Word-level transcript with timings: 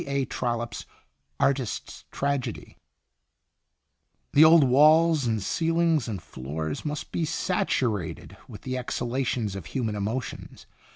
A. 0.07 0.25
Trollope's 0.25 0.87
"Artist's 1.39 2.05
Tragedy:"" 2.09 2.75
The 4.33 4.43
old 4.43 4.63
walls 4.63 5.27
and 5.27 5.43
ceilings 5.43 6.07
and 6.07 6.19
floors 6.19 6.83
must 6.83 7.11
be 7.11 7.23
sat 7.23 7.67
urated 7.67 8.35
with 8.47 8.63
the 8.63 8.79
exhalations 8.79 9.55
of 9.55 9.67
human 9.67 9.93
emotions! 9.93 10.65